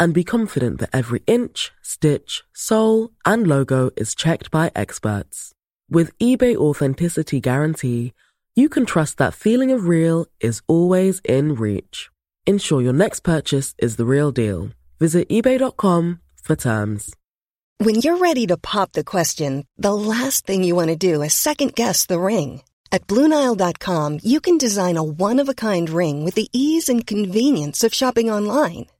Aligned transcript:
and 0.00 0.14
be 0.14 0.24
confident 0.24 0.80
that 0.80 0.90
every 0.92 1.22
inch, 1.26 1.70
stitch, 1.82 2.42
sole, 2.54 3.10
and 3.24 3.46
logo 3.46 3.90
is 3.96 4.14
checked 4.14 4.50
by 4.50 4.72
experts. 4.74 5.52
With 5.90 6.16
eBay 6.18 6.56
Authenticity 6.56 7.38
Guarantee, 7.40 8.14
you 8.56 8.68
can 8.68 8.86
trust 8.86 9.18
that 9.18 9.34
feeling 9.34 9.70
of 9.70 9.86
real 9.86 10.26
is 10.40 10.62
always 10.66 11.20
in 11.24 11.54
reach. 11.54 12.10
Ensure 12.46 12.80
your 12.80 12.92
next 12.92 13.20
purchase 13.20 13.74
is 13.78 13.96
the 13.96 14.06
real 14.06 14.32
deal. 14.32 14.70
Visit 14.98 15.28
eBay.com 15.28 16.20
for 16.42 16.56
terms. 16.56 17.14
When 17.78 17.96
you're 17.96 18.18
ready 18.18 18.46
to 18.48 18.56
pop 18.56 18.92
the 18.92 19.04
question, 19.04 19.66
the 19.78 19.94
last 19.94 20.46
thing 20.46 20.64
you 20.64 20.74
want 20.74 20.88
to 20.88 20.96
do 20.96 21.22
is 21.22 21.34
second 21.34 21.74
guess 21.74 22.06
the 22.06 22.20
ring. 22.20 22.62
At 22.92 23.06
Bluenile.com, 23.06 24.18
you 24.22 24.40
can 24.40 24.58
design 24.58 24.96
a 24.96 25.02
one 25.02 25.38
of 25.38 25.48
a 25.48 25.54
kind 25.54 25.88
ring 25.88 26.24
with 26.24 26.34
the 26.34 26.48
ease 26.52 26.88
and 26.88 27.06
convenience 27.06 27.84
of 27.84 27.94
shopping 27.94 28.30
online. 28.30 28.86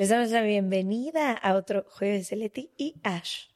Les 0.00 0.08
damos 0.08 0.30
la 0.30 0.40
bienvenida 0.40 1.32
a 1.32 1.54
otro 1.56 1.84
jueves 1.90 2.30
de 2.30 2.36
Leti 2.36 2.70
y 2.78 2.94
Ash. 3.02 3.48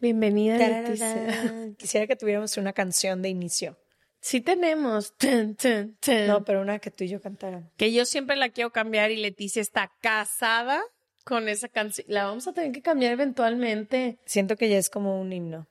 Bienvenida. 0.00 0.56
Leticia. 0.56 1.74
Quisiera 1.76 2.06
que 2.06 2.16
tuviéramos 2.16 2.56
una 2.56 2.72
canción 2.72 3.20
de 3.20 3.28
inicio. 3.28 3.76
Sí 4.18 4.40
tenemos. 4.40 5.14
Tun, 5.18 5.54
tun, 5.54 5.98
tun. 6.00 6.26
No, 6.26 6.44
pero 6.46 6.62
una 6.62 6.78
que 6.78 6.90
tú 6.90 7.04
y 7.04 7.08
yo 7.08 7.20
cantáramos. 7.20 7.68
Que 7.76 7.92
yo 7.92 8.06
siempre 8.06 8.36
la 8.36 8.48
quiero 8.48 8.70
cambiar 8.70 9.10
y 9.10 9.18
Leticia 9.18 9.60
está 9.60 9.92
casada 10.00 10.80
con 11.24 11.46
esa 11.50 11.68
canción. 11.68 12.06
La 12.08 12.24
vamos 12.24 12.48
a 12.48 12.54
tener 12.54 12.72
que 12.72 12.80
cambiar 12.80 13.12
eventualmente. 13.12 14.16
Siento 14.24 14.56
que 14.56 14.70
ya 14.70 14.78
es 14.78 14.88
como 14.88 15.20
un 15.20 15.30
himno. 15.30 15.66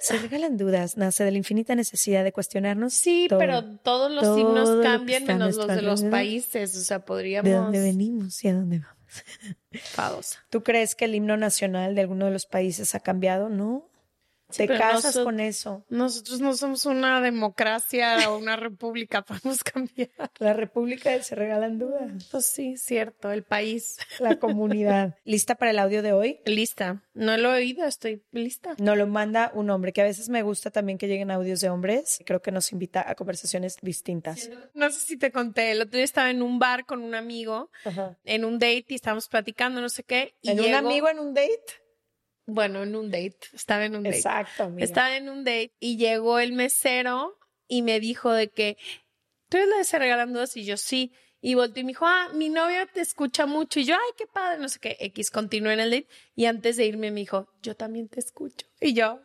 Se 0.00 0.16
regalan 0.16 0.56
dudas, 0.56 0.96
nace 0.96 1.24
de 1.24 1.30
la 1.30 1.36
infinita 1.36 1.74
necesidad 1.74 2.24
de 2.24 2.32
cuestionarnos. 2.32 2.94
Sí, 2.94 3.26
todo. 3.28 3.38
pero 3.38 3.62
todos 3.80 4.10
los 4.10 4.24
todo 4.24 4.38
himnos 4.38 4.82
cambian 4.82 5.24
menos 5.24 5.56
los 5.56 5.66
de 5.66 5.82
los 5.82 6.04
países. 6.04 6.74
O 6.74 6.80
sea, 6.80 7.04
podríamos... 7.04 7.50
de 7.50 7.54
dónde 7.54 7.80
venimos 7.82 8.42
y 8.42 8.48
a 8.48 8.54
dónde 8.54 8.78
vamos. 8.78 8.97
Fadosa. 9.72 10.44
¿Tú 10.50 10.62
crees 10.62 10.94
que 10.94 11.06
el 11.06 11.14
himno 11.14 11.36
nacional 11.36 11.94
de 11.94 12.02
alguno 12.02 12.26
de 12.26 12.32
los 12.32 12.46
países 12.46 12.94
ha 12.94 13.00
cambiado? 13.00 13.48
No. 13.48 13.88
Sí, 14.50 14.66
Te 14.66 14.78
casas 14.78 15.18
con 15.18 15.40
eso. 15.40 15.84
Nosotros 15.90 16.40
no 16.40 16.54
somos 16.54 16.86
una 16.86 17.20
democracia 17.20 18.30
o 18.30 18.38
una 18.38 18.56
república. 18.56 19.22
Podemos 19.22 19.62
cambiar. 19.62 20.08
La 20.38 20.54
República 20.54 21.22
Se 21.22 21.34
Regalan 21.34 21.78
Dudas. 21.78 22.28
Pues 22.30 22.46
sí, 22.46 22.76
cierto. 22.76 23.30
El 23.30 23.42
país. 23.42 23.98
La 24.18 24.38
comunidad. 24.38 25.16
¿Lista 25.24 25.54
para 25.54 25.70
el 25.72 25.78
audio 25.78 26.02
de 26.02 26.12
hoy? 26.12 26.40
Lista. 26.46 27.02
No 27.14 27.36
lo 27.36 27.54
he 27.54 27.58
oído. 27.58 27.84
Estoy 27.84 28.22
lista. 28.32 28.74
Nos 28.78 28.96
lo 28.96 29.06
manda 29.06 29.50
un 29.54 29.70
hombre, 29.70 29.92
que 29.92 30.00
a 30.00 30.04
veces 30.04 30.28
me 30.28 30.42
gusta 30.42 30.70
también 30.70 30.98
que 30.98 31.08
lleguen 31.08 31.30
audios 31.30 31.60
de 31.60 31.68
hombres. 31.68 32.20
Creo 32.24 32.40
que 32.40 32.50
nos 32.50 32.72
invita 32.72 33.04
a 33.08 33.14
conversaciones 33.14 33.76
distintas. 33.82 34.50
No 34.74 34.90
sé 34.90 35.00
si 35.00 35.16
te 35.18 35.30
conté. 35.30 35.72
El 35.72 35.82
otro 35.82 35.96
día 35.96 36.04
estaba 36.04 36.30
en 36.30 36.42
un 36.42 36.58
bar 36.58 36.86
con 36.86 37.02
un 37.02 37.14
amigo. 37.14 37.70
Ajá. 37.84 38.16
en 38.24 38.44
un 38.44 38.58
date 38.58 38.86
y 38.88 38.94
estábamos 38.94 39.28
platicando, 39.28 39.80
no 39.80 39.88
sé 39.88 40.04
qué. 40.04 40.34
Y 40.42 40.50
¿En 40.50 40.60
un 40.60 40.74
amigo 40.74 41.08
en 41.08 41.18
un 41.18 41.34
date? 41.34 41.87
Bueno, 42.48 42.82
en 42.82 42.96
un 42.96 43.10
date. 43.10 43.36
Estaba 43.52 43.84
en 43.84 43.94
un 43.94 44.04
date. 44.04 44.16
Exacto, 44.16 44.64
amiga. 44.64 44.82
Estaba 44.82 45.14
en 45.14 45.28
un 45.28 45.44
date 45.44 45.74
y 45.80 45.98
llegó 45.98 46.38
el 46.38 46.54
mesero 46.54 47.38
y 47.68 47.82
me 47.82 48.00
dijo 48.00 48.32
de 48.32 48.48
que 48.48 48.78
tú 49.50 49.58
eres 49.58 49.68
la 49.68 49.76
de 49.76 49.84
Se 49.84 49.98
Regalan 49.98 50.32
Dudas 50.32 50.56
y 50.56 50.64
yo 50.64 50.78
sí. 50.78 51.12
Y 51.42 51.54
volteó 51.54 51.82
y 51.82 51.84
me 51.84 51.90
dijo, 51.90 52.06
ah, 52.06 52.30
mi 52.32 52.48
novio 52.48 52.78
te 52.92 53.02
escucha 53.02 53.44
mucho. 53.44 53.80
Y 53.80 53.84
yo, 53.84 53.94
ay, 53.94 54.12
qué 54.16 54.26
padre, 54.26 54.58
no 54.60 54.68
sé 54.70 54.80
qué. 54.80 54.96
X 54.98 55.30
continuó 55.30 55.70
en 55.70 55.80
el 55.80 55.90
date. 55.90 56.08
Y 56.34 56.46
antes 56.46 56.78
de 56.78 56.86
irme 56.86 57.10
me 57.10 57.20
dijo, 57.20 57.52
yo 57.62 57.76
también 57.76 58.08
te 58.08 58.18
escucho. 58.18 58.66
Y 58.80 58.94
yo, 58.94 59.20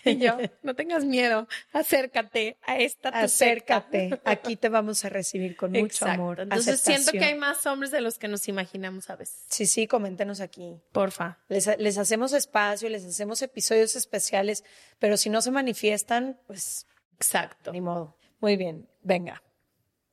y 0.04 0.18
yo, 0.18 0.36
no 0.62 0.74
tengas 0.74 1.04
miedo, 1.04 1.48
acércate 1.72 2.56
a 2.62 2.78
esta 2.78 3.10
tu 3.10 3.28
secta". 3.28 3.76
Acércate. 3.76 4.20
Aquí 4.24 4.56
te 4.56 4.68
vamos 4.68 5.04
a 5.04 5.08
recibir 5.08 5.56
con 5.56 5.72
mucho 5.72 5.84
Exacto. 5.84 6.12
amor. 6.12 6.40
Entonces 6.40 6.80
siento 6.80 7.12
que 7.12 7.24
hay 7.24 7.34
más 7.36 7.66
hombres 7.66 7.90
de 7.90 8.00
los 8.00 8.18
que 8.18 8.28
nos 8.28 8.48
imaginamos 8.48 9.10
a 9.10 9.16
veces. 9.16 9.44
Sí, 9.48 9.66
sí, 9.66 9.86
coméntenos 9.86 10.40
aquí. 10.40 10.80
Porfa. 10.92 11.38
Les, 11.48 11.68
les 11.78 11.98
hacemos 11.98 12.32
espacio, 12.32 12.88
les 12.88 13.04
hacemos 13.04 13.42
episodios 13.42 13.96
especiales, 13.96 14.64
pero 14.98 15.16
si 15.16 15.30
no 15.30 15.42
se 15.42 15.50
manifiestan, 15.50 16.38
pues 16.46 16.86
Exacto. 17.16 17.72
ni 17.72 17.80
modo. 17.80 18.16
Muy 18.40 18.56
bien, 18.56 18.88
venga. 19.02 19.42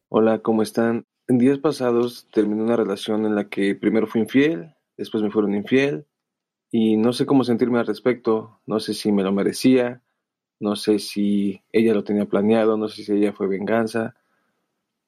Hola, 0.10 0.40
¿cómo 0.40 0.64
están? 0.64 1.06
En 1.28 1.38
días 1.38 1.60
pasados 1.60 2.28
terminé 2.32 2.64
una 2.64 2.78
relación 2.78 3.26
en 3.26 3.36
la 3.36 3.50
que 3.50 3.76
primero 3.76 4.08
fui 4.08 4.22
infiel, 4.22 4.76
después 4.96 5.22
me 5.22 5.30
fueron 5.30 5.54
infiel 5.54 6.07
y 6.72 6.98
no 6.98 7.14
sé 7.14 7.26
cómo 7.26 7.44
sentirme 7.44 7.80
al 7.80 7.88
respecto, 7.88 8.60
no 8.66 8.80
sé 8.80 8.94
si 8.94 9.12
me 9.12 9.24
lo 9.24 9.32
merecía, 9.32 10.02
no 10.60 10.76
sé 10.76 11.00
si 11.00 11.62
ella 11.72 11.94
lo 11.94 12.04
tenía 12.04 12.26
planeado, 12.26 12.78
no 12.78 12.88
sé 12.90 13.04
si 13.04 13.12
ella 13.14 13.34
fue 13.34 13.48
venganza, 13.48 14.16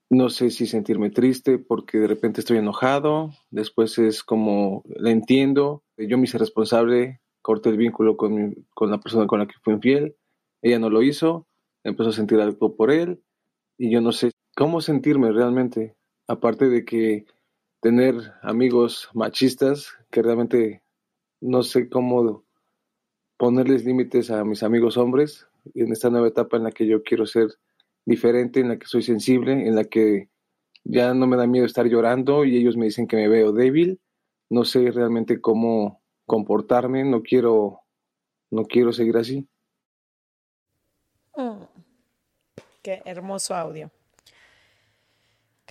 no 0.09 0.29
sé 0.29 0.49
si 0.49 0.65
sentirme 0.65 1.09
triste 1.09 1.59
porque 1.59 1.99
de 1.99 2.07
repente 2.07 2.41
estoy 2.41 2.57
enojado, 2.57 3.31
después 3.51 3.97
es 3.99 4.23
como 4.23 4.83
la 4.87 5.11
entiendo, 5.11 5.83
yo 5.97 6.17
me 6.17 6.23
hice 6.23 6.37
responsable, 6.37 7.21
corté 7.41 7.69
el 7.69 7.77
vínculo 7.77 8.17
con, 8.17 8.65
con 8.73 8.91
la 8.91 8.99
persona 8.99 9.27
con 9.27 9.39
la 9.39 9.47
que 9.47 9.59
fui 9.61 9.73
infiel, 9.73 10.15
ella 10.61 10.79
no 10.79 10.89
lo 10.89 11.01
hizo, 11.01 11.47
empezó 11.83 12.09
a 12.09 12.13
sentir 12.13 12.39
algo 12.39 12.75
por 12.75 12.91
él 12.91 13.21
y 13.77 13.91
yo 13.91 14.01
no 14.01 14.11
sé 14.11 14.31
cómo 14.55 14.81
sentirme 14.81 15.31
realmente, 15.31 15.95
aparte 16.27 16.69
de 16.69 16.85
que 16.85 17.25
tener 17.81 18.15
amigos 18.41 19.09
machistas 19.13 19.93
que 20.11 20.21
realmente 20.21 20.81
no 21.41 21.63
sé 21.63 21.89
cómo 21.89 22.45
ponerles 23.37 23.85
límites 23.85 24.31
a 24.31 24.43
mis 24.43 24.63
amigos 24.63 24.97
hombres 24.97 25.47
en 25.75 25.91
esta 25.91 26.09
nueva 26.09 26.27
etapa 26.27 26.57
en 26.57 26.63
la 26.63 26.71
que 26.71 26.87
yo 26.87 27.03
quiero 27.03 27.25
ser 27.25 27.47
diferente, 28.05 28.59
en 28.59 28.69
la 28.69 28.77
que 28.79 28.85
soy 28.87 29.01
sensible, 29.01 29.53
en 29.67 29.75
la 29.75 29.85
que 29.85 30.29
ya 30.83 31.13
no 31.13 31.27
me 31.27 31.37
da 31.37 31.47
miedo 31.47 31.65
estar 31.65 31.85
llorando 31.87 32.45
y 32.45 32.57
ellos 32.57 32.75
me 32.77 32.85
dicen 32.85 33.07
que 33.07 33.15
me 33.17 33.27
veo 33.27 33.51
débil, 33.51 33.99
no 34.49 34.65
sé 34.65 34.91
realmente 34.91 35.39
cómo 35.41 36.01
comportarme, 36.25 37.03
no 37.03 37.21
quiero 37.21 37.81
no 38.51 38.65
quiero 38.65 38.91
seguir 38.91 39.15
así. 39.17 39.47
Mm. 41.35 41.63
Qué 42.81 43.01
hermoso 43.05 43.55
audio. 43.55 43.91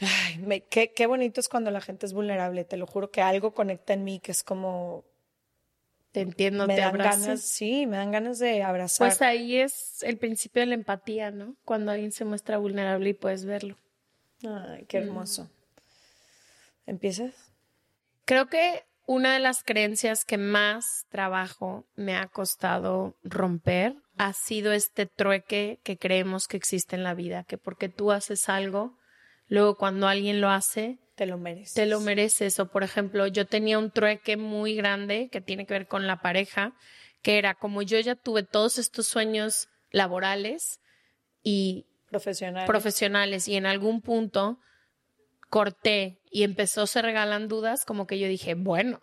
Ay, 0.00 0.38
me- 0.38 0.60
qué, 0.62 0.92
qué 0.92 1.06
bonito 1.06 1.40
es 1.40 1.48
cuando 1.48 1.70
la 1.70 1.80
gente 1.80 2.06
es 2.06 2.12
vulnerable. 2.12 2.64
Te 2.64 2.76
lo 2.76 2.86
juro 2.86 3.10
que 3.10 3.20
algo 3.20 3.52
conecta 3.52 3.94
en 3.94 4.04
mí 4.04 4.20
que 4.20 4.30
es 4.32 4.44
como 4.44 5.04
Te 6.12 6.20
entiendo, 6.20 6.66
me 6.66 6.74
te 6.74 6.80
dan 6.80 6.96
ganas, 6.96 7.42
sí, 7.42 7.86
me 7.86 7.98
dan 7.98 8.10
ganas 8.10 8.38
de 8.38 8.62
abrazar. 8.62 9.08
Pues 9.08 9.20
ahí 9.20 9.56
es 9.56 10.02
el 10.02 10.16
principio 10.16 10.60
de 10.60 10.66
la 10.66 10.74
empatía, 10.74 11.30
¿no? 11.30 11.54
Cuando 11.64 11.92
alguien 11.92 12.12
se 12.12 12.24
muestra 12.24 12.56
vulnerable 12.56 13.10
y 13.10 13.14
puedes 13.14 13.44
verlo. 13.44 13.76
Ay, 14.42 14.86
qué 14.86 14.98
hermoso. 14.98 15.50
¿Empiezas? 16.86 17.34
Creo 18.24 18.46
que 18.46 18.84
una 19.06 19.32
de 19.32 19.40
las 19.40 19.64
creencias 19.64 20.24
que 20.24 20.38
más 20.38 21.06
trabajo 21.08 21.86
me 21.96 22.16
ha 22.16 22.26
costado 22.26 23.16
romper 23.22 23.96
ha 24.18 24.32
sido 24.32 24.72
este 24.72 25.06
trueque 25.06 25.80
que 25.82 25.96
creemos 25.96 26.46
que 26.46 26.56
existe 26.56 26.94
en 26.96 27.04
la 27.04 27.14
vida, 27.14 27.44
que 27.44 27.56
porque 27.56 27.88
tú 27.88 28.12
haces 28.12 28.48
algo, 28.48 28.98
luego 29.48 29.76
cuando 29.76 30.06
alguien 30.06 30.40
lo 30.40 30.50
hace, 30.50 30.98
te 31.14 31.26
lo 31.26 31.36
mereces. 31.36 31.74
te 31.74 31.86
lo 31.86 32.00
mereces. 32.00 32.60
O 32.60 32.70
por 32.70 32.84
ejemplo, 32.84 33.26
yo 33.26 33.46
tenía 33.46 33.78
un 33.78 33.90
trueque 33.90 34.36
muy 34.36 34.76
grande 34.76 35.28
que 35.30 35.40
tiene 35.40 35.66
que 35.66 35.74
ver 35.74 35.88
con 35.88 36.06
la 36.06 36.20
pareja, 36.20 36.74
que 37.22 37.38
era 37.38 37.54
como 37.54 37.82
yo 37.82 37.98
ya 37.98 38.14
tuve 38.14 38.44
todos 38.44 38.78
estos 38.78 39.08
sueños 39.08 39.68
laborales 39.90 40.80
y 41.42 41.86
Profesional. 42.10 42.66
profesionales 42.66 43.48
y 43.48 43.56
en 43.56 43.66
algún 43.66 44.00
punto 44.00 44.58
corté 45.50 46.20
y 46.30 46.42
empezó 46.42 46.86
Se 46.86 47.02
Regalan 47.02 47.48
Dudas, 47.48 47.84
como 47.84 48.06
que 48.06 48.18
yo 48.18 48.28
dije, 48.28 48.54
bueno, 48.54 49.00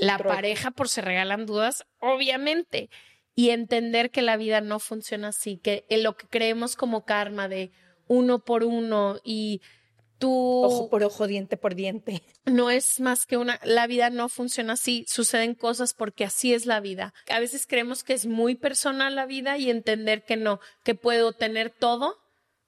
la 0.00 0.18
pareja 0.18 0.70
por 0.70 0.88
Se 0.88 1.00
Regalan 1.00 1.46
Dudas, 1.46 1.84
obviamente. 2.00 2.90
Y 3.34 3.50
entender 3.50 4.10
que 4.10 4.20
la 4.20 4.36
vida 4.36 4.60
no 4.60 4.80
funciona 4.80 5.28
así, 5.28 5.58
que 5.58 5.86
en 5.88 6.02
lo 6.02 6.16
que 6.16 6.26
creemos 6.26 6.74
como 6.74 7.04
karma 7.04 7.46
de 7.46 7.70
uno 8.08 8.40
por 8.40 8.64
uno 8.64 9.20
y 9.22 9.60
tú 10.18 10.64
Ojo 10.64 10.90
por 10.90 11.04
ojo, 11.04 11.26
diente 11.26 11.56
por 11.56 11.74
diente. 11.74 12.22
no 12.44 12.70
es 12.70 13.00
más 13.00 13.24
que 13.24 13.36
una, 13.36 13.60
la 13.62 13.86
vida 13.86 14.10
no 14.10 14.28
funciona 14.28 14.72
así, 14.74 15.04
suceden 15.08 15.54
cosas 15.54 15.94
porque 15.94 16.24
así 16.24 16.52
es 16.52 16.66
la 16.66 16.80
vida. 16.80 17.14
A 17.30 17.40
veces 17.40 17.66
creemos 17.66 18.02
que 18.02 18.14
es 18.14 18.26
muy 18.26 18.54
personal 18.54 19.14
la 19.14 19.26
vida 19.26 19.58
y 19.58 19.70
entender 19.70 20.24
que 20.24 20.36
no, 20.36 20.60
que 20.84 20.94
puedo 20.94 21.32
tener 21.32 21.70
todo 21.70 22.16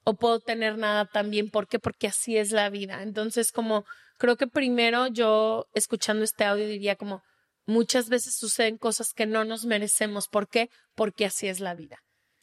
o 0.04 0.14
puedo 0.14 0.40
tener 0.40 0.78
nada 0.78 1.06
también. 1.06 1.50
¿Por 1.50 1.66
qué? 1.66 1.78
Porque 1.78 2.06
así 2.06 2.37
es 2.37 2.52
la 2.52 2.70
vida. 2.70 3.02
Entonces, 3.02 3.52
como 3.52 3.84
creo 4.19 4.37
que 4.37 4.46
primero 4.46 5.08
yo, 5.08 5.66
escuchando 5.75 6.25
este 6.25 6.44
audio, 6.44 6.66
diría 6.66 6.96
como 6.96 7.22
muchas 7.66 8.08
veces 8.08 8.37
suceden 8.37 8.78
cosas 8.78 9.12
que 9.12 9.26
no 9.26 9.44
nos 9.44 9.64
merecemos. 9.64 10.28
¿Por 10.28 10.48
qué? 10.48 10.70
Porque 10.94 11.26
así 11.26 11.48
es 11.48 11.60
la 11.60 11.75
vida. 11.75 11.98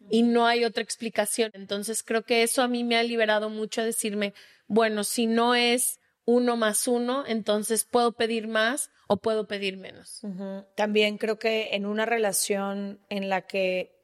Y 0.09 0.23
no 0.23 0.45
hay 0.47 0.63
otra 0.63 0.83
explicación. 0.83 1.51
Entonces, 1.53 2.03
creo 2.03 2.23
que 2.23 2.43
eso 2.43 2.61
a 2.61 2.67
mí 2.67 2.83
me 2.83 2.97
ha 2.97 3.03
liberado 3.03 3.49
mucho 3.49 3.81
a 3.81 3.85
decirme, 3.85 4.33
bueno, 4.67 5.03
si 5.03 5.27
no 5.27 5.55
es 5.55 5.99
uno 6.25 6.57
más 6.57 6.87
uno, 6.87 7.23
entonces 7.25 7.85
puedo 7.85 8.11
pedir 8.11 8.47
más 8.47 8.91
o 9.07 9.17
puedo 9.17 9.47
pedir 9.47 9.77
menos. 9.77 10.21
También 10.75 11.17
creo 11.17 11.39
que 11.39 11.69
en 11.71 11.85
una 11.85 12.05
relación 12.05 12.99
en 13.09 13.29
la 13.29 13.47
que 13.47 13.97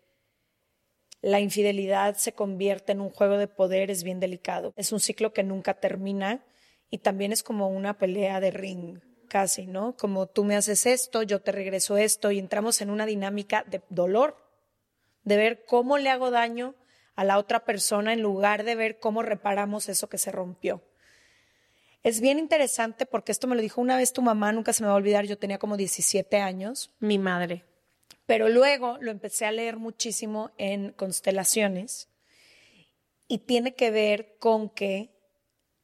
la 1.21 1.39
infidelidad 1.39 2.15
se 2.15 2.33
convierte 2.33 2.91
en 2.91 3.01
un 3.01 3.09
juego 3.09 3.37
de 3.37 3.47
poder 3.47 3.91
es 3.91 4.03
bien 4.03 4.19
delicado. 4.19 4.73
Es 4.75 4.91
un 4.91 4.99
ciclo 4.99 5.33
que 5.33 5.43
nunca 5.43 5.73
termina 5.73 6.45
y 6.89 6.99
también 6.99 7.31
es 7.31 7.43
como 7.43 7.69
una 7.69 7.97
pelea 7.97 8.39
de 8.39 8.51
ring, 8.51 8.99
casi, 9.29 9.65
¿no? 9.65 9.95
Como 9.97 10.27
tú 10.27 10.43
me 10.43 10.55
haces 10.55 10.85
esto, 10.85 11.23
yo 11.23 11.41
te 11.41 11.51
regreso 11.51 11.97
esto 11.97 12.31
y 12.31 12.39
entramos 12.39 12.81
en 12.81 12.89
una 12.89 13.05
dinámica 13.05 13.65
de 13.67 13.81
dolor, 13.89 14.37
de 15.23 15.37
ver 15.37 15.65
cómo 15.65 15.97
le 15.97 16.09
hago 16.09 16.31
daño 16.31 16.75
a 17.15 17.23
la 17.23 17.37
otra 17.37 17.65
persona 17.65 18.13
en 18.13 18.21
lugar 18.21 18.63
de 18.63 18.75
ver 18.75 18.99
cómo 18.99 19.21
reparamos 19.21 19.89
eso 19.89 20.09
que 20.09 20.17
se 20.17 20.31
rompió. 20.31 20.83
Es 22.01 22.19
bien 22.19 22.37
interesante 22.37 23.05
porque 23.05 23.31
esto 23.31 23.47
me 23.47 23.55
lo 23.55 23.61
dijo 23.61 23.79
una 23.79 23.95
vez 23.97 24.11
tu 24.11 24.21
mamá, 24.21 24.51
nunca 24.51 24.73
se 24.73 24.83
me 24.83 24.87
va 24.87 24.93
a 24.93 24.97
olvidar, 24.97 25.25
yo 25.25 25.37
tenía 25.37 25.57
como 25.57 25.77
17 25.77 26.37
años, 26.37 26.91
Mi 26.99 27.17
madre. 27.17 27.63
pero 28.25 28.49
luego 28.49 28.97
lo 28.99 29.11
empecé 29.11 29.45
a 29.45 29.51
leer 29.51 29.77
muchísimo 29.77 30.51
en 30.57 30.91
constelaciones 30.91 32.09
y 33.27 33.39
tiene 33.39 33.73
que 33.73 33.89
ver 33.89 34.35
con 34.37 34.69
que 34.69 35.11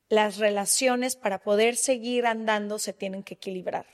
las 0.10 0.38
relaciones 0.38 1.16
para 1.16 1.42
poder 1.42 1.78
seguir 1.78 2.26
andando 2.26 2.80
se 2.80 2.92
tienen 2.94 3.24
que 3.24 3.36
equilibrar. 3.36 3.86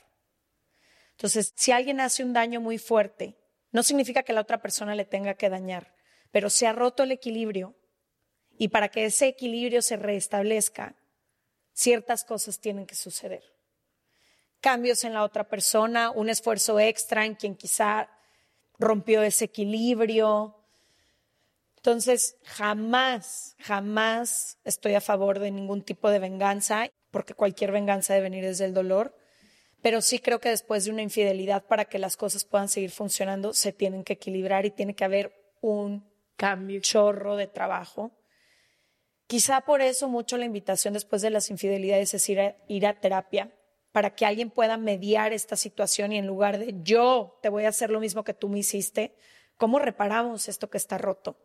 Entonces, 1.12 1.52
si 1.54 1.72
alguien 1.72 2.00
hace 2.00 2.24
un 2.24 2.32
daño 2.32 2.60
muy 2.60 2.78
fuerte, 2.78 3.36
no 3.76 3.82
significa 3.82 4.22
que 4.22 4.32
la 4.32 4.40
otra 4.40 4.62
persona 4.62 4.94
le 4.94 5.04
tenga 5.04 5.34
que 5.34 5.50
dañar, 5.50 5.94
pero 6.30 6.48
se 6.48 6.66
ha 6.66 6.72
roto 6.72 7.02
el 7.02 7.12
equilibrio 7.12 7.76
y 8.56 8.68
para 8.68 8.88
que 8.88 9.04
ese 9.04 9.26
equilibrio 9.26 9.82
se 9.82 9.98
restablezca, 9.98 10.94
ciertas 11.74 12.24
cosas 12.24 12.58
tienen 12.58 12.86
que 12.86 12.94
suceder. 12.94 13.42
Cambios 14.62 15.04
en 15.04 15.12
la 15.12 15.22
otra 15.22 15.46
persona, 15.46 16.10
un 16.10 16.30
esfuerzo 16.30 16.80
extra 16.80 17.26
en 17.26 17.34
quien 17.34 17.54
quizá 17.54 18.08
rompió 18.78 19.22
ese 19.22 19.44
equilibrio. 19.44 20.56
Entonces, 21.76 22.38
jamás, 22.44 23.56
jamás 23.58 24.56
estoy 24.64 24.94
a 24.94 25.02
favor 25.02 25.38
de 25.38 25.50
ningún 25.50 25.82
tipo 25.82 26.08
de 26.08 26.18
venganza, 26.18 26.88
porque 27.10 27.34
cualquier 27.34 27.72
venganza 27.72 28.14
debe 28.14 28.30
venir 28.30 28.44
desde 28.46 28.64
el 28.64 28.72
dolor, 28.72 29.14
pero 29.86 30.02
sí 30.02 30.18
creo 30.18 30.40
que 30.40 30.48
después 30.48 30.84
de 30.84 30.90
una 30.90 31.02
infidelidad, 31.02 31.64
para 31.64 31.84
que 31.84 32.00
las 32.00 32.16
cosas 32.16 32.44
puedan 32.44 32.68
seguir 32.68 32.90
funcionando, 32.90 33.54
se 33.54 33.72
tienen 33.72 34.02
que 34.02 34.14
equilibrar 34.14 34.66
y 34.66 34.72
tiene 34.72 34.96
que 34.96 35.04
haber 35.04 35.32
un 35.60 36.04
Cambio. 36.34 36.80
chorro 36.80 37.36
de 37.36 37.46
trabajo. 37.46 38.10
Quizá 39.28 39.60
por 39.60 39.82
eso 39.82 40.08
mucho 40.08 40.38
la 40.38 40.44
invitación 40.44 40.94
después 40.94 41.22
de 41.22 41.30
las 41.30 41.50
infidelidades 41.50 42.14
es 42.14 42.28
ir 42.28 42.40
a, 42.40 42.56
ir 42.66 42.84
a 42.84 42.98
terapia, 42.98 43.52
para 43.92 44.16
que 44.16 44.26
alguien 44.26 44.50
pueda 44.50 44.76
mediar 44.76 45.32
esta 45.32 45.54
situación 45.54 46.10
y 46.10 46.18
en 46.18 46.26
lugar 46.26 46.58
de 46.58 46.74
yo 46.82 47.38
te 47.40 47.48
voy 47.48 47.64
a 47.64 47.68
hacer 47.68 47.90
lo 47.90 48.00
mismo 48.00 48.24
que 48.24 48.34
tú 48.34 48.48
me 48.48 48.58
hiciste, 48.58 49.14
¿cómo 49.56 49.78
reparamos 49.78 50.48
esto 50.48 50.68
que 50.68 50.78
está 50.78 50.98
roto? 50.98 51.38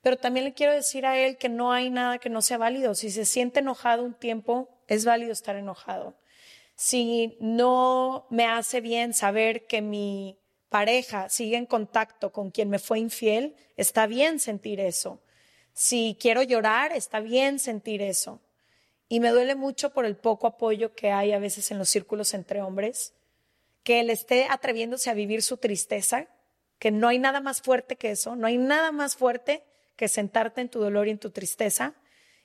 Pero 0.00 0.16
también 0.16 0.44
le 0.44 0.54
quiero 0.54 0.72
decir 0.72 1.06
a 1.06 1.18
él 1.18 1.38
que 1.38 1.48
no 1.48 1.72
hay 1.72 1.90
nada 1.90 2.18
que 2.18 2.30
no 2.30 2.40
sea 2.40 2.56
válido. 2.56 2.94
Si 2.94 3.10
se 3.10 3.24
siente 3.24 3.58
enojado 3.58 4.04
un 4.04 4.14
tiempo, 4.14 4.68
es 4.86 5.04
válido 5.04 5.32
estar 5.32 5.56
enojado. 5.56 6.14
Si 6.82 7.36
no 7.40 8.26
me 8.30 8.46
hace 8.46 8.80
bien 8.80 9.12
saber 9.12 9.66
que 9.66 9.82
mi 9.82 10.38
pareja 10.70 11.28
sigue 11.28 11.58
en 11.58 11.66
contacto 11.66 12.32
con 12.32 12.50
quien 12.50 12.70
me 12.70 12.78
fue 12.78 12.98
infiel, 12.98 13.54
está 13.76 14.06
bien 14.06 14.40
sentir 14.40 14.80
eso. 14.80 15.20
Si 15.74 16.16
quiero 16.18 16.42
llorar, 16.42 16.92
está 16.92 17.20
bien 17.20 17.58
sentir 17.58 18.00
eso. 18.00 18.40
Y 19.10 19.20
me 19.20 19.28
duele 19.28 19.56
mucho 19.56 19.92
por 19.92 20.06
el 20.06 20.16
poco 20.16 20.46
apoyo 20.46 20.94
que 20.94 21.10
hay 21.10 21.32
a 21.32 21.38
veces 21.38 21.70
en 21.70 21.76
los 21.76 21.90
círculos 21.90 22.32
entre 22.32 22.62
hombres, 22.62 23.12
que 23.82 24.00
él 24.00 24.08
esté 24.08 24.46
atreviéndose 24.48 25.10
a 25.10 25.14
vivir 25.14 25.42
su 25.42 25.58
tristeza, 25.58 26.28
que 26.78 26.90
no 26.90 27.08
hay 27.08 27.18
nada 27.18 27.42
más 27.42 27.60
fuerte 27.60 27.96
que 27.96 28.10
eso, 28.10 28.36
no 28.36 28.46
hay 28.46 28.56
nada 28.56 28.90
más 28.90 29.16
fuerte 29.16 29.64
que 29.96 30.08
sentarte 30.08 30.62
en 30.62 30.70
tu 30.70 30.80
dolor 30.80 31.08
y 31.08 31.10
en 31.10 31.18
tu 31.18 31.28
tristeza 31.28 31.92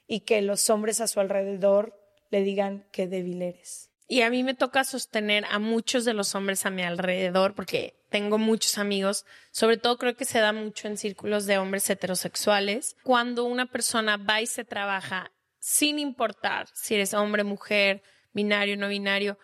y 0.07 0.19
que 0.19 0.41
los 0.41 0.69
hombres 0.69 0.99
a 0.99 1.07
su 1.07 1.21
alrededor 1.21 1.97
le 2.31 2.41
digan 2.41 2.85
qué 2.91 3.07
débil 3.07 3.41
eres. 3.41 3.94
Y 4.07 4.21
a 4.21 4.29
mí 4.29 4.43
me 4.43 4.53
toca 4.53 4.83
sostener 4.83 5.45
a 5.49 5.57
muchos 5.57 6.05
de 6.05 6.13
los 6.13 6.35
hombres 6.35 6.65
a 6.65 6.69
mi 6.69 6.83
alrededor 6.83 7.55
porque 7.55 7.95
tengo 8.09 8.37
muchos 8.37 8.77
amigos, 8.77 9.25
sobre 9.51 9.77
todo 9.77 9.97
creo 9.97 10.15
que 10.15 10.25
se 10.25 10.39
da 10.39 10.53
mucho 10.53 10.87
en 10.87 10.97
círculos 10.97 11.45
de 11.47 11.57
hombres 11.57 11.89
heterosexuales. 11.89 12.95
Cuando 13.03 13.45
una 13.45 13.65
persona 13.65 14.17
va 14.17 14.41
y 14.41 14.47
se 14.47 14.63
trabaja 14.63 15.31
sin 15.59 15.97
importar 15.97 16.67
si 16.73 16.93
eres 16.93 17.15
hombre, 17.15 17.43
mujer, 17.43 18.03
binario, 18.31 18.77
no 18.77 18.87
binario, 18.87 19.39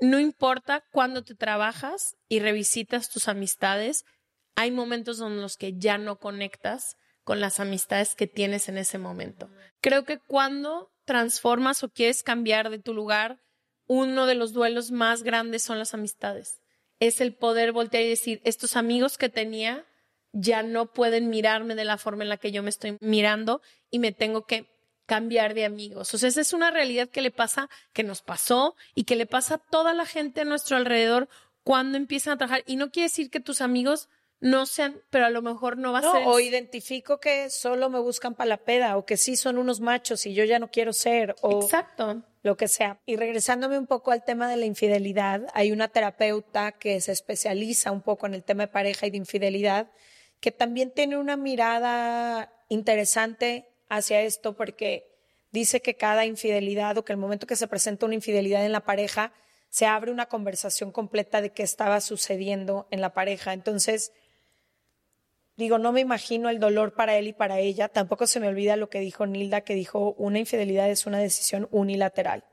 no 0.00 0.18
importa 0.18 0.84
cuándo 0.90 1.22
te 1.22 1.34
trabajas 1.34 2.16
y 2.28 2.40
revisitas 2.40 3.10
tus 3.10 3.28
amistades, 3.28 4.04
hay 4.56 4.70
momentos 4.70 5.20
en 5.20 5.40
los 5.40 5.56
que 5.56 5.76
ya 5.76 5.98
no 5.98 6.18
conectas 6.18 6.96
con 7.24 7.40
las 7.40 7.60
amistades 7.60 8.14
que 8.14 8.26
tienes 8.26 8.68
en 8.68 8.78
ese 8.78 8.96
momento. 8.96 9.50
Creo 9.80 10.04
que 10.04 10.18
cuando 10.18 10.90
transformas 11.04 11.82
o 11.82 11.90
quieres 11.90 12.22
cambiar 12.22 12.70
de 12.70 12.78
tu 12.78 12.94
lugar, 12.94 13.40
uno 13.88 14.26
de 14.26 14.36
los 14.36 14.52
duelos 14.52 14.92
más 14.92 15.24
grandes 15.24 15.64
son 15.64 15.78
las 15.78 15.94
amistades. 15.94 16.60
Es 17.00 17.20
el 17.20 17.34
poder 17.34 17.72
voltear 17.72 18.04
y 18.04 18.08
decir, 18.08 18.40
estos 18.44 18.76
amigos 18.76 19.18
que 19.18 19.28
tenía 19.28 19.84
ya 20.32 20.62
no 20.62 20.92
pueden 20.92 21.30
mirarme 21.30 21.74
de 21.74 21.84
la 21.84 21.98
forma 21.98 22.22
en 22.22 22.28
la 22.28 22.36
que 22.36 22.52
yo 22.52 22.62
me 22.62 22.68
estoy 22.68 22.96
mirando 23.00 23.60
y 23.90 23.98
me 23.98 24.12
tengo 24.12 24.46
que 24.46 24.70
cambiar 25.06 25.54
de 25.54 25.64
amigos. 25.64 26.12
O 26.12 26.18
sea, 26.18 26.28
esa 26.28 26.42
es 26.42 26.52
una 26.52 26.70
realidad 26.70 27.08
que 27.08 27.22
le 27.22 27.30
pasa, 27.30 27.70
que 27.94 28.04
nos 28.04 28.20
pasó 28.20 28.76
y 28.94 29.04
que 29.04 29.16
le 29.16 29.24
pasa 29.24 29.54
a 29.54 29.58
toda 29.58 29.94
la 29.94 30.04
gente 30.04 30.42
a 30.42 30.44
nuestro 30.44 30.76
alrededor 30.76 31.28
cuando 31.64 31.96
empiezan 31.96 32.34
a 32.34 32.38
trabajar. 32.38 32.62
Y 32.66 32.76
no 32.76 32.90
quiere 32.90 33.08
decir 33.08 33.30
que 33.30 33.40
tus 33.40 33.62
amigos 33.62 34.10
no 34.40 34.66
sean, 34.66 35.00
pero 35.10 35.26
a 35.26 35.30
lo 35.30 35.42
mejor 35.42 35.78
no 35.78 35.92
va 35.92 35.98
a 35.98 36.02
No, 36.02 36.12
ser. 36.12 36.22
o 36.26 36.38
identifico 36.38 37.18
que 37.18 37.50
solo 37.50 37.90
me 37.90 37.98
buscan 37.98 38.34
para 38.34 38.48
la 38.48 38.56
peda 38.58 38.96
o 38.96 39.04
que 39.04 39.16
sí 39.16 39.36
son 39.36 39.58
unos 39.58 39.80
machos 39.80 40.26
y 40.26 40.34
yo 40.34 40.44
ya 40.44 40.58
no 40.60 40.70
quiero 40.70 40.92
ser 40.92 41.34
o 41.42 41.62
Exacto. 41.62 42.22
lo 42.42 42.56
que 42.56 42.68
sea. 42.68 43.00
Y 43.04 43.16
regresándome 43.16 43.76
un 43.78 43.86
poco 43.88 44.12
al 44.12 44.24
tema 44.24 44.48
de 44.48 44.56
la 44.56 44.64
infidelidad, 44.66 45.42
hay 45.54 45.72
una 45.72 45.88
terapeuta 45.88 46.72
que 46.72 47.00
se 47.00 47.10
especializa 47.12 47.90
un 47.90 48.02
poco 48.02 48.26
en 48.26 48.34
el 48.34 48.44
tema 48.44 48.64
de 48.64 48.68
pareja 48.72 49.06
y 49.06 49.10
de 49.10 49.16
infidelidad, 49.16 49.90
que 50.40 50.52
también 50.52 50.92
tiene 50.92 51.16
una 51.18 51.36
mirada 51.36 52.52
interesante 52.68 53.68
hacia 53.88 54.20
esto 54.22 54.54
porque 54.54 55.10
dice 55.50 55.80
que 55.82 55.96
cada 55.96 56.26
infidelidad 56.26 56.96
o 56.98 57.04
que 57.04 57.12
el 57.12 57.18
momento 57.18 57.46
que 57.46 57.56
se 57.56 57.66
presenta 57.66 58.06
una 58.06 58.14
infidelidad 58.14 58.64
en 58.64 58.72
la 58.72 58.84
pareja, 58.84 59.32
se 59.70 59.86
abre 59.86 60.12
una 60.12 60.26
conversación 60.26 60.92
completa 60.92 61.40
de 61.42 61.50
qué 61.50 61.62
estaba 61.62 62.00
sucediendo 62.00 62.86
en 62.90 63.00
la 63.00 63.12
pareja. 63.14 63.52
Entonces, 63.52 64.12
digo, 65.58 65.76
no 65.78 65.90
me 65.90 66.00
imagino 66.00 66.48
el 66.48 66.60
dolor 66.60 66.94
para 66.94 67.18
él 67.18 67.26
y 67.26 67.32
para 67.32 67.58
ella. 67.58 67.88
Tampoco 67.88 68.26
se 68.28 68.38
me 68.38 68.46
olvida 68.46 68.76
lo 68.76 68.88
que 68.88 69.00
dijo 69.00 69.26
Nilda, 69.26 69.62
que 69.62 69.74
dijo, 69.74 70.14
una 70.16 70.38
infidelidad 70.38 70.88
es 70.88 71.04
una 71.04 71.18
decisión 71.18 71.68
unilateral. 71.72 72.44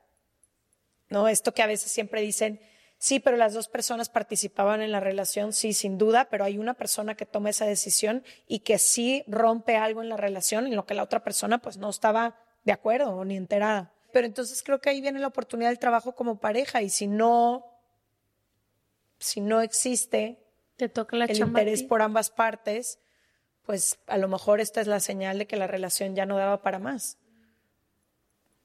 ¿No? 1.08 1.28
Esto 1.28 1.54
que 1.54 1.62
a 1.62 1.68
veces 1.68 1.92
siempre 1.92 2.22
dicen, 2.22 2.60
sí, 2.98 3.20
pero 3.20 3.38
las 3.38 3.54
dos 3.54 3.68
personas 3.68 4.10
participaban 4.10 4.82
en 4.82 4.92
la 4.92 5.00
relación, 5.00 5.54
sí, 5.54 5.74
sin 5.74 6.00
duda, 6.00 6.30
pero 6.32 6.44
hay 6.46 6.58
una 6.58 6.74
persona 6.74 7.16
que 7.16 7.28
toma 7.28 7.52
esa 7.52 7.68
decisión 7.68 8.24
y 8.48 8.60
que 8.60 8.80
sí 8.80 9.24
rompe 9.28 9.78
algo 9.78 10.02
en 10.02 10.10
la 10.10 10.18
relación 10.18 10.66
en 10.66 10.76
lo 10.76 10.88
que 10.88 10.96
la 10.96 11.04
otra 11.04 11.24
persona 11.24 11.60
pues 11.60 11.78
no 11.78 11.92
estaba 11.92 12.36
de 12.64 12.72
acuerdo 12.72 13.24
ni 13.24 13.38
enterada. 13.38 13.94
Pero 14.12 14.26
entonces 14.26 14.64
creo 14.64 14.82
que 14.82 14.90
ahí 14.90 15.00
viene 15.00 15.20
la 15.20 15.28
oportunidad 15.28 15.70
del 15.70 15.78
trabajo 15.78 16.16
como 16.16 16.40
pareja 16.40 16.82
y 16.82 16.90
si 16.90 17.06
no, 17.06 17.68
si 19.20 19.42
no 19.42 19.62
existe 19.62 20.45
Te 20.78 20.90
toca 20.90 21.16
la 21.16 21.26
el 21.26 21.38
chamba 21.38 21.62
interés 21.62 21.84
por 21.84 22.02
ambas 22.02 22.30
partes, 22.30 23.00
pues 23.66 23.98
a 24.08 24.18
lo 24.18 24.28
mejor 24.28 24.60
esta 24.60 24.82
es 24.82 24.88
la 24.88 25.00
señal 25.00 25.40
de 25.40 25.48
que 25.48 25.56
la 25.56 25.68
relación 25.68 26.16
ya 26.16 26.26
no 26.26 26.38
daba 26.38 26.62
para 26.62 26.80
más. 26.80 27.18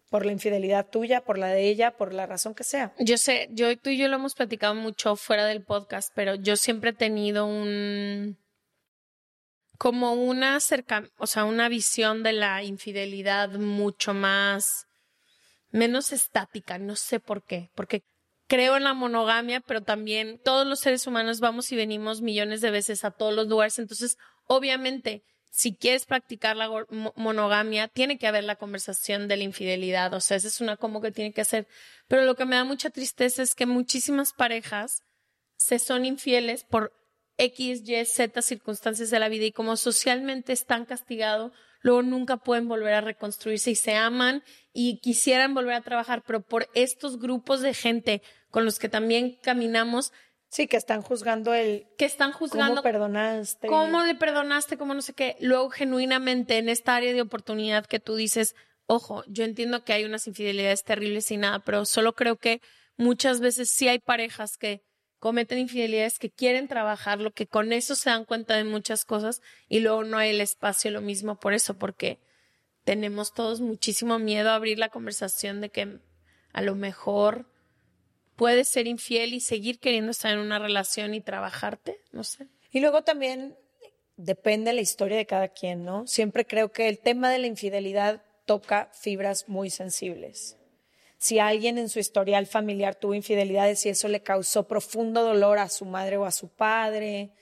Por 0.08 0.26
la 0.26 0.32
infidelidad 0.32 0.88
tuya, 0.88 1.20
por 1.20 1.38
la 1.38 1.48
de 1.48 1.68
ella, 1.68 1.96
por 1.96 2.12
la 2.12 2.26
razón 2.26 2.54
que 2.54 2.64
sea. 2.64 2.92
Yo 2.98 3.16
sé, 3.16 3.48
yo 3.52 3.78
tú 3.78 3.90
y 3.90 3.96
yo 3.96 4.08
lo 4.08 4.16
hemos 4.16 4.34
platicado 4.34 4.74
mucho 4.74 5.14
fuera 5.14 5.46
del 5.46 5.62
podcast, 5.62 6.12
pero 6.14 6.34
yo 6.34 6.56
siempre 6.56 6.90
he 6.90 6.94
tenido 6.94 7.46
un 7.46 8.36
como 9.78 10.12
una 10.12 10.60
cerca, 10.60 11.08
o 11.16 11.26
sea, 11.26 11.44
una 11.44 11.70
visión 11.70 12.22
de 12.22 12.34
la 12.34 12.62
infidelidad 12.62 13.48
mucho 13.52 14.12
más 14.12 14.86
menos 15.70 16.12
estática, 16.12 16.78
no 16.78 16.96
sé 16.96 17.18
por 17.18 17.42
qué, 17.42 17.70
porque 17.74 18.02
creo 18.50 18.76
en 18.76 18.82
la 18.82 18.94
monogamia, 18.94 19.60
pero 19.60 19.80
también 19.80 20.40
todos 20.44 20.66
los 20.66 20.80
seres 20.80 21.06
humanos 21.06 21.38
vamos 21.38 21.70
y 21.70 21.76
venimos 21.76 22.20
millones 22.20 22.60
de 22.60 22.72
veces 22.72 23.04
a 23.04 23.12
todos 23.12 23.32
los 23.32 23.46
lugares, 23.46 23.78
entonces 23.78 24.18
obviamente 24.48 25.22
si 25.52 25.76
quieres 25.76 26.04
practicar 26.04 26.56
la 26.56 26.68
monogamia, 27.14 27.86
tiene 27.86 28.18
que 28.18 28.26
haber 28.26 28.44
la 28.44 28.56
conversación 28.56 29.28
de 29.28 29.36
la 29.36 29.44
infidelidad, 29.44 30.12
o 30.14 30.20
sea, 30.20 30.36
esa 30.36 30.48
es 30.48 30.60
una 30.60 30.76
como 30.76 31.00
que 31.00 31.10
tiene 31.10 31.32
que 31.32 31.40
hacer. 31.40 31.66
Pero 32.08 32.24
lo 32.24 32.36
que 32.36 32.44
me 32.44 32.56
da 32.56 32.64
mucha 32.64 32.90
tristeza 32.90 33.42
es 33.42 33.54
que 33.54 33.66
muchísimas 33.66 34.32
parejas 34.32 35.02
se 35.56 35.78
son 35.80 36.04
infieles 36.04 36.64
por 36.64 36.92
X, 37.36 37.82
Y, 37.84 38.04
Z 38.04 38.42
circunstancias 38.42 39.10
de 39.10 39.18
la 39.18 39.28
vida 39.28 39.44
y 39.44 39.52
como 39.52 39.76
socialmente 39.76 40.52
están 40.52 40.84
castigados, 40.84 41.52
luego 41.80 42.02
nunca 42.02 42.36
pueden 42.36 42.68
volver 42.68 42.94
a 42.94 43.00
reconstruirse 43.00 43.70
y 43.70 43.74
se 43.74 43.94
aman 43.94 44.42
y 44.72 45.00
quisieran 45.00 45.54
volver 45.54 45.74
a 45.74 45.80
trabajar, 45.80 46.22
pero 46.26 46.42
por 46.42 46.68
estos 46.74 47.18
grupos 47.18 47.60
de 47.60 47.74
gente 47.74 48.22
con 48.50 48.64
los 48.64 48.78
que 48.78 48.88
también 48.88 49.38
caminamos, 49.42 50.12
Sí, 50.50 50.66
que 50.66 50.76
están 50.76 51.00
juzgando 51.00 51.54
el 51.54 51.86
que 51.96 52.04
están 52.04 52.32
juzgando 52.32 52.74
cómo 52.74 52.82
perdonaste. 52.82 53.68
¿Cómo 53.68 54.02
le 54.02 54.16
perdonaste? 54.16 54.76
¿Cómo 54.76 54.94
no 54.94 55.00
sé 55.00 55.12
qué? 55.12 55.36
Luego, 55.40 55.70
genuinamente, 55.70 56.58
en 56.58 56.68
esta 56.68 56.96
área 56.96 57.12
de 57.12 57.22
oportunidad 57.22 57.86
que 57.86 58.00
tú 58.00 58.16
dices, 58.16 58.56
ojo, 58.86 59.22
yo 59.28 59.44
entiendo 59.44 59.84
que 59.84 59.92
hay 59.92 60.04
unas 60.04 60.26
infidelidades 60.26 60.82
terribles 60.82 61.30
y 61.30 61.36
nada, 61.36 61.60
pero 61.60 61.84
solo 61.84 62.14
creo 62.14 62.36
que 62.36 62.60
muchas 62.96 63.38
veces 63.38 63.70
sí 63.70 63.86
hay 63.86 64.00
parejas 64.00 64.56
que 64.56 64.82
cometen 65.20 65.58
infidelidades, 65.58 66.18
que 66.18 66.30
quieren 66.30 66.66
trabajarlo, 66.66 67.30
que 67.30 67.46
con 67.46 67.72
eso 67.72 67.94
se 67.94 68.10
dan 68.10 68.24
cuenta 68.24 68.56
de 68.56 68.64
muchas 68.64 69.04
cosas 69.04 69.42
y 69.68 69.80
luego 69.80 70.02
no 70.02 70.18
hay 70.18 70.30
el 70.30 70.40
espacio, 70.40 70.90
lo 70.90 71.02
mismo 71.02 71.38
por 71.38 71.52
eso, 71.52 71.78
porque 71.78 72.18
tenemos 72.84 73.32
todos 73.32 73.60
muchísimo 73.60 74.18
miedo 74.18 74.50
a 74.50 74.54
abrir 74.54 74.78
la 74.78 74.88
conversación 74.88 75.60
de 75.60 75.68
que 75.68 76.00
a 76.52 76.62
lo 76.62 76.74
mejor 76.74 77.46
puedes 78.34 78.68
ser 78.68 78.86
infiel 78.86 79.34
y 79.34 79.40
seguir 79.40 79.78
queriendo 79.78 80.10
estar 80.10 80.32
en 80.32 80.38
una 80.38 80.58
relación 80.58 81.14
y 81.14 81.20
trabajarte, 81.20 82.00
no 82.10 82.24
sé. 82.24 82.48
Y 82.72 82.80
luego 82.80 83.02
también 83.02 83.56
depende 84.16 84.70
de 84.70 84.76
la 84.76 84.80
historia 84.80 85.18
de 85.18 85.26
cada 85.26 85.48
quien, 85.48 85.84
¿no? 85.84 86.06
Siempre 86.06 86.46
creo 86.46 86.72
que 86.72 86.88
el 86.88 86.98
tema 86.98 87.30
de 87.30 87.38
la 87.38 87.46
infidelidad 87.46 88.22
toca 88.46 88.90
fibras 88.94 89.48
muy 89.48 89.68
sensibles. 89.70 90.56
Si 91.20 91.38
alguien 91.38 91.76
en 91.76 91.90
su 91.90 91.98
historial 91.98 92.46
familiar 92.46 92.94
tuvo 92.94 93.12
infidelidades 93.12 93.84
y 93.84 93.90
eso 93.90 94.08
le 94.08 94.22
causó 94.22 94.66
profundo 94.66 95.22
dolor 95.22 95.58
a 95.58 95.68
su 95.68 95.84
madre 95.84 96.16
o 96.16 96.24
a 96.24 96.30
su 96.30 96.48
padre, 96.48 97.34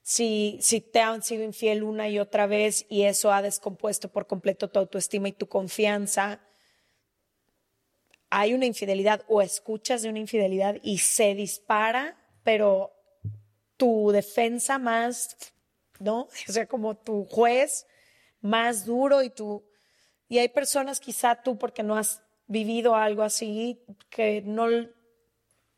si, 0.00 0.58
si 0.62 0.80
te 0.80 1.00
han 1.00 1.24
sido 1.24 1.42
infiel 1.42 1.82
una 1.82 2.08
y 2.08 2.20
otra 2.20 2.46
vez 2.46 2.86
y 2.88 3.02
eso 3.02 3.32
ha 3.32 3.42
descompuesto 3.42 4.12
por 4.12 4.28
completo 4.28 4.70
tu 4.70 4.78
autoestima 4.78 5.26
y 5.26 5.32
tu 5.32 5.48
confianza, 5.48 6.40
hay 8.30 8.54
una 8.54 8.66
infidelidad 8.66 9.24
o 9.26 9.42
escuchas 9.42 10.02
de 10.02 10.08
una 10.08 10.20
infidelidad 10.20 10.76
y 10.84 10.98
se 10.98 11.34
dispara, 11.34 12.16
pero 12.44 12.92
tu 13.76 14.12
defensa 14.12 14.78
más, 14.78 15.36
¿no? 15.98 16.28
O 16.48 16.52
sea, 16.52 16.68
como 16.68 16.96
tu 16.96 17.24
juez 17.24 17.88
más 18.40 18.86
duro 18.86 19.24
y 19.24 19.30
tú, 19.30 19.68
y 20.28 20.38
hay 20.38 20.48
personas 20.48 21.00
quizá 21.00 21.42
tú 21.42 21.58
porque 21.58 21.82
no 21.82 21.96
has 21.96 22.22
vivido 22.46 22.94
algo 22.94 23.22
así, 23.22 23.78
que 24.10 24.42
no, 24.42 24.66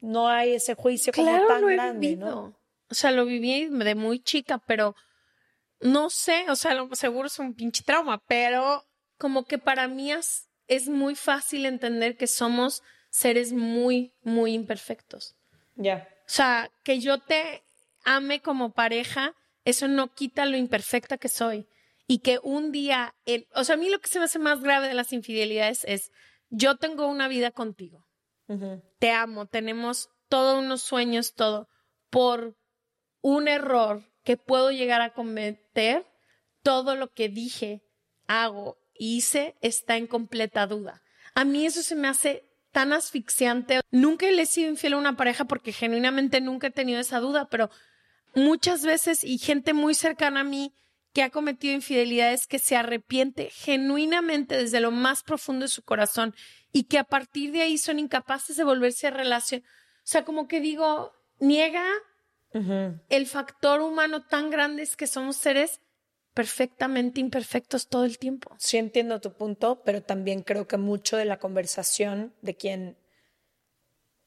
no 0.01 0.29
hay 0.29 0.55
ese 0.55 0.75
juicio 0.75 1.13
como 1.13 1.47
tan 1.47 1.61
lo 1.63 1.69
he 1.71 1.75
grande, 1.75 2.09
vivido. 2.09 2.27
¿no? 2.31 2.59
O 2.91 2.95
sea, 2.95 3.11
lo 3.11 3.25
viví 3.25 3.67
de 3.69 3.95
muy 3.95 4.21
chica, 4.21 4.59
pero 4.59 4.95
no 5.81 6.11
sé, 6.11 6.47
o 6.51 6.57
sea, 6.57 6.75
lo 6.75 6.95
seguro 6.95 7.27
es 7.27 7.39
un 7.39 7.55
pinche 7.55 7.83
trauma, 7.85 8.23
pero 8.27 8.85
como 9.19 9.45
que 9.45 9.59
para 9.59 9.89
mí 9.89 10.13
es, 10.13 10.49
es 10.67 10.89
muy 10.89 11.15
fácil 11.15 11.67
entender 11.67 12.17
que 12.17 12.27
somos 12.27 12.83
seres 13.11 13.53
muy, 13.53 14.13
muy 14.23 14.53
imperfectos. 14.55 15.37
Ya. 15.77 16.09
O 16.21 16.31
sea, 16.31 16.71
que 16.85 17.01
yo 17.01 17.19
te 17.19 17.63
ame 18.05 18.41
como 18.41 18.73
pareja, 18.73 19.35
eso 19.65 19.89
no 19.89 20.13
quita 20.15 20.47
lo 20.47 20.57
imperfecta 20.57 21.19
que 21.19 21.29
soy. 21.29 21.67
Y 22.07 22.21
que 22.21 22.39
un 22.43 22.73
día, 22.73 23.15
el- 23.27 23.47
o 23.55 23.65
sea, 23.65 23.75
a 23.75 23.79
mí 23.79 23.89
lo 23.91 23.99
que 24.01 24.09
se 24.09 24.19
me 24.19 24.25
hace 24.25 24.39
más 24.39 24.63
grave 24.63 24.89
de 24.89 24.95
las 24.95 25.13
infidelidades 25.13 25.85
es, 25.85 26.11
yo 26.51 26.77
tengo 26.77 27.07
una 27.07 27.29
vida 27.29 27.51
contigo, 27.51 28.05
te 28.99 29.11
amo, 29.11 29.47
tenemos 29.47 30.11
todos 30.29 30.59
unos 30.59 30.83
sueños, 30.83 31.35
todo, 31.35 31.69
por 32.11 32.57
un 33.21 33.49
error 33.49 34.03
que 34.25 34.37
puedo 34.37 34.71
llegar 34.71 35.01
a 35.01 35.13
cometer, 35.13 36.07
todo 36.63 36.95
lo 36.95 37.13
que 37.13 37.29
dije, 37.29 37.83
hago, 38.27 38.79
hice, 38.95 39.57
está 39.61 39.97
en 39.97 40.07
completa 40.07 40.67
duda. 40.67 41.03
A 41.35 41.45
mí 41.45 41.67
eso 41.67 41.83
se 41.83 41.95
me 41.95 42.09
hace 42.09 42.49
tan 42.73 42.93
asfixiante. 42.93 43.81
Nunca 43.91 44.31
le 44.31 44.43
he 44.43 44.47
sido 44.47 44.71
infiel 44.71 44.95
a 44.95 44.99
una 44.99 45.17
pareja 45.17 45.45
porque 45.45 45.73
genuinamente 45.73 46.41
nunca 46.41 46.69
he 46.69 46.71
tenido 46.71 47.01
esa 47.01 47.21
duda, 47.21 47.49
pero 47.49 47.71
muchas 48.35 48.85
veces 48.85 49.25
y 49.25 49.39
gente 49.39 49.73
muy 49.73 49.95
cercana 49.95 50.41
a 50.41 50.45
mí 50.45 50.75
que 51.13 51.23
ha 51.23 51.31
cometido 51.31 51.75
infidelidades 51.75 52.47
que 52.47 52.59
se 52.59 52.77
arrepiente 52.77 53.51
genuinamente 53.51 54.57
desde 54.57 54.81
lo 54.81 54.91
más 54.91 55.23
profundo 55.23 55.65
de 55.65 55.69
su 55.69 55.83
corazón 55.83 56.35
y 56.73 56.85
que 56.85 56.99
a 56.99 57.05
partir 57.05 57.53
de 57.53 57.63
ahí 57.63 57.79
son 57.79 57.99
incapaces 57.99 58.57
de 58.57 58.65
volverse 58.65 59.07
a 59.07 59.11
relacionar. 59.11 59.69
O 59.69 60.11
sea, 60.11 60.25
como 60.25 60.49
que 60.49 60.61
digo, 60.61 61.13
niega 61.39 61.85
el 63.09 63.27
factor 63.27 63.83
humano 63.83 64.25
tan 64.27 64.51
grande 64.51 64.83
es 64.83 64.97
que 64.97 65.07
somos 65.07 65.37
seres 65.37 65.81
perfectamente 66.35 67.21
imperfectos 67.21 67.89
todo 67.89 68.05
el 68.05 68.19
tiempo. 68.19 68.55
Sí 68.59 68.79
entiendo 68.79 69.21
tu 69.21 69.35
punto, 69.35 69.83
pero 69.85 70.03
también 70.03 70.43
creo 70.43 70.67
que 70.67 70.77
mucho 70.77 71.17
de 71.17 71.25
la 71.25 71.39
conversación 71.39 72.35
de 72.43 72.57
quien 72.57 72.97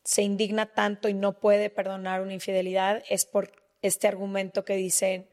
se 0.04 0.22
indigna 0.22 0.68
tanto 0.74 1.10
y 1.10 1.14
no 1.14 1.40
puede 1.40 1.70
perdonar 1.70 2.22
una 2.22 2.34
infidelidad 2.34 3.04
es 3.10 3.26
por 3.26 3.52
este 3.82 4.08
argumento 4.08 4.66
que 4.66 4.76
dicen 4.76 5.31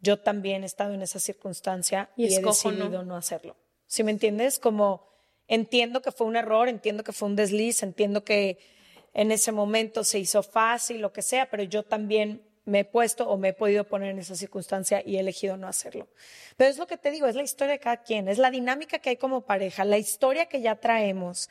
yo 0.00 0.18
también 0.20 0.62
he 0.62 0.66
estado 0.66 0.94
en 0.94 1.02
esa 1.02 1.18
circunstancia 1.18 2.10
Y 2.16 2.24
y, 2.24 2.26
he 2.26 2.36
escojo 2.38 2.70
no". 2.70 2.76
decidido 2.78 3.02
no. 3.04 3.16
hacerlo. 3.16 3.56
¿Sí 3.86 4.02
me 4.04 4.10
entiendes? 4.10 4.58
Como 4.58 5.08
entiendo 5.48 6.00
que 6.02 6.12
fue 6.12 6.26
un 6.26 6.36
error, 6.36 6.68
entiendo 6.68 7.02
que 7.04 7.12
fue 7.12 7.28
un 7.28 7.36
desliz, 7.36 7.82
entiendo 7.82 8.24
que 8.24 8.58
en 9.12 9.32
ese 9.32 9.50
momento 9.52 10.04
se 10.04 10.18
hizo 10.20 10.42
fácil, 10.42 11.00
lo 11.00 11.12
que 11.12 11.22
sea, 11.22 11.50
pero 11.50 11.64
yo 11.64 11.82
también 11.82 12.42
me 12.64 12.80
he 12.80 12.84
puesto 12.84 13.28
o 13.28 13.36
me 13.36 13.48
he 13.48 13.52
podido 13.52 13.84
poner 13.84 14.10
en 14.10 14.18
esa 14.20 14.36
circunstancia 14.36 15.02
y 15.04 15.16
he 15.16 15.20
elegido 15.20 15.56
no 15.56 15.66
hacerlo. 15.66 16.08
Pero 16.56 16.70
es 16.70 16.78
lo 16.78 16.86
que 16.86 16.96
te 16.96 17.10
digo, 17.10 17.26
es 17.26 17.34
la 17.34 17.42
historia 17.42 17.72
de 17.72 17.80
cada 17.80 17.96
quien, 18.02 18.28
es 18.28 18.38
la 18.38 18.50
dinámica 18.50 19.00
que 19.00 19.10
hay 19.10 19.16
como 19.16 19.40
pareja, 19.40 19.84
la 19.84 19.98
historia 19.98 20.46
que 20.46 20.60
ya 20.60 20.76
traemos. 20.76 21.48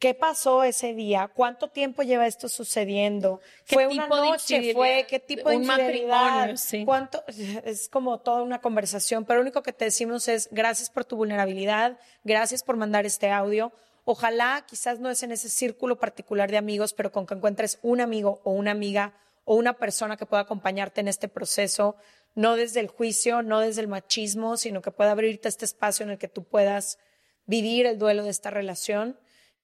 ¿Qué 0.00 0.14
pasó 0.14 0.64
ese 0.64 0.94
día? 0.94 1.28
¿Cuánto 1.28 1.68
tiempo 1.68 2.02
lleva 2.02 2.26
esto 2.26 2.48
sucediendo? 2.48 3.38
¿Qué 3.66 3.74
¿Fue 3.74 3.86
una 3.86 4.04
tipo 4.04 4.16
de 4.16 4.30
noche? 4.30 4.56
infidelidad? 4.56 4.74
¿Fue 4.74 5.06
qué 5.06 5.20
tipo 5.20 5.50
de 5.50 5.56
Un 5.58 5.66
matrimonio, 5.66 6.56
sí. 6.56 6.86
¿Cuánto? 6.86 7.22
Es 7.66 7.90
como 7.90 8.18
toda 8.18 8.42
una 8.42 8.62
conversación, 8.62 9.26
pero 9.26 9.40
lo 9.40 9.42
único 9.42 9.62
que 9.62 9.74
te 9.74 9.84
decimos 9.84 10.26
es 10.28 10.48
gracias 10.50 10.88
por 10.88 11.04
tu 11.04 11.16
vulnerabilidad, 11.16 11.98
gracias 12.24 12.62
por 12.62 12.78
mandar 12.78 13.04
este 13.04 13.30
audio. 13.30 13.72
Ojalá, 14.06 14.64
quizás 14.66 15.00
no 15.00 15.10
es 15.10 15.22
en 15.22 15.32
ese 15.32 15.50
círculo 15.50 16.00
particular 16.00 16.50
de 16.50 16.56
amigos, 16.56 16.94
pero 16.94 17.12
con 17.12 17.26
que 17.26 17.34
encuentres 17.34 17.78
un 17.82 18.00
amigo 18.00 18.40
o 18.42 18.52
una 18.52 18.70
amiga 18.70 19.12
o 19.44 19.54
una 19.54 19.74
persona 19.74 20.16
que 20.16 20.24
pueda 20.24 20.44
acompañarte 20.44 21.02
en 21.02 21.08
este 21.08 21.28
proceso, 21.28 21.94
no 22.34 22.56
desde 22.56 22.80
el 22.80 22.88
juicio, 22.88 23.42
no 23.42 23.60
desde 23.60 23.82
el 23.82 23.88
machismo, 23.88 24.56
sino 24.56 24.80
que 24.80 24.92
pueda 24.92 25.10
abrirte 25.10 25.48
este 25.48 25.66
espacio 25.66 26.04
en 26.04 26.10
el 26.10 26.18
que 26.18 26.28
tú 26.28 26.44
puedas 26.44 26.98
vivir 27.44 27.84
el 27.84 27.98
duelo 27.98 28.24
de 28.24 28.30
esta 28.30 28.48
relación. 28.48 29.18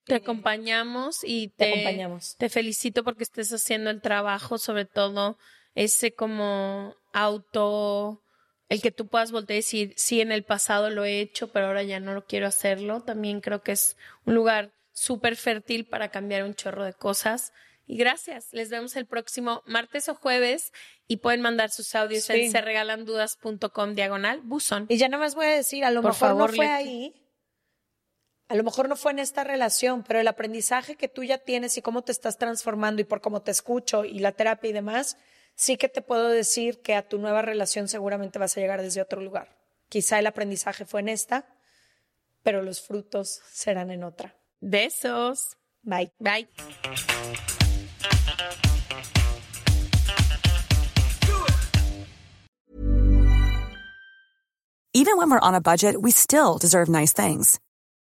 Te 0.06 0.14
acompañamos 0.14 1.18
y 1.24 1.48
Te 1.48 1.64
te, 1.66 1.72
acompañamos. 1.72 2.36
te 2.36 2.48
felicito 2.48 3.04
porque 3.04 3.24
estés 3.24 3.52
haciendo 3.52 3.90
el 3.90 4.00
trabajo, 4.00 4.56
sobre 4.58 4.84
todo 4.84 5.36
ese 5.74 6.14
como 6.14 6.94
auto, 7.12 8.22
el 8.68 8.80
que 8.80 8.90
tú 8.92 9.08
puedas 9.08 9.32
voltear 9.32 9.56
y 9.56 9.60
decir, 9.60 9.92
sí, 9.96 10.20
en 10.20 10.32
el 10.32 10.44
pasado 10.44 10.90
lo 10.90 11.04
he 11.04 11.20
hecho, 11.20 11.52
pero 11.52 11.66
ahora 11.66 11.82
ya 11.82 12.00
no 12.00 12.14
lo 12.14 12.24
quiero 12.24 12.46
hacerlo. 12.46 13.02
También 13.02 13.40
creo 13.40 13.62
que 13.62 13.72
es 13.72 13.96
un 14.24 14.34
lugar 14.34 14.72
súper 14.92 15.36
fértil 15.36 15.86
para 15.86 16.10
cambiar 16.10 16.44
un 16.44 16.54
chorro 16.54 16.84
de 16.84 16.94
cosas. 16.94 17.52
Y 17.88 17.96
gracias. 17.98 18.48
Les 18.52 18.70
vemos 18.70 18.96
el 18.96 19.06
próximo 19.06 19.62
martes 19.66 20.08
o 20.08 20.14
jueves 20.14 20.72
y 21.06 21.18
pueden 21.18 21.40
mandar 21.40 21.70
sus 21.70 21.94
audios 21.94 22.24
Sí. 22.24 22.32
en 22.32 22.50
serregalandudas.com 22.50 23.94
diagonal 23.94 24.40
buzón. 24.42 24.86
Y 24.88 24.96
ya 24.96 25.08
nada 25.08 25.22
más 25.22 25.34
voy 25.34 25.46
a 25.46 25.50
decir, 25.50 25.84
a 25.84 25.90
lo 25.90 26.02
Por 26.02 26.12
mejor 26.12 26.28
favor, 26.28 26.50
no 26.50 26.56
fue 26.56 26.66
Leti. 26.66 26.74
ahí, 26.88 27.14
A 28.48 28.54
lo 28.54 28.62
mejor 28.62 28.88
no 28.88 28.94
fue 28.94 29.10
en 29.10 29.18
esta 29.18 29.42
relación, 29.42 30.04
pero 30.04 30.20
el 30.20 30.28
aprendizaje 30.28 30.94
que 30.94 31.08
tú 31.08 31.24
ya 31.24 31.38
tienes 31.38 31.76
y 31.76 31.82
cómo 31.82 32.02
te 32.02 32.12
estás 32.12 32.38
transformando 32.38 33.02
y 33.02 33.04
por 33.04 33.20
cómo 33.20 33.42
te 33.42 33.50
escucho 33.50 34.04
y 34.04 34.20
la 34.20 34.32
terapia 34.32 34.70
y 34.70 34.72
demás, 34.72 35.16
sí 35.56 35.76
que 35.76 35.88
te 35.88 36.00
puedo 36.00 36.28
decir 36.28 36.80
que 36.80 36.94
a 36.94 37.08
tu 37.08 37.18
nueva 37.18 37.42
relación 37.42 37.88
seguramente 37.88 38.38
vas 38.38 38.56
a 38.56 38.60
llegar 38.60 38.82
desde 38.82 39.02
otro 39.02 39.20
lugar. 39.20 39.56
Quizá 39.88 40.20
el 40.20 40.28
aprendizaje 40.28 40.84
fue 40.84 41.00
en 41.00 41.08
esta, 41.08 41.44
pero 42.44 42.62
los 42.62 42.80
frutos 42.80 43.40
serán 43.50 43.90
en 43.90 44.04
otra. 44.04 44.36
Besos. 44.60 45.56
Bye. 45.82 46.12
Bye. 46.20 46.48
Even 54.92 55.18
when 55.18 55.30
we're 55.30 55.40
on 55.40 55.54
a 55.54 55.60
budget, 55.60 56.00
we 56.00 56.10
still 56.10 56.58
deserve 56.58 56.88
nice 56.88 57.12
things. 57.12 57.60